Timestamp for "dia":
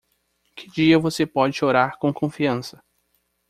0.67-0.97